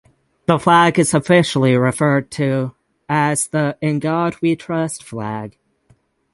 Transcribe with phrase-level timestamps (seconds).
[0.47, 2.73] The flag is officially referred to
[3.07, 5.59] as the "In God We Trust Flag".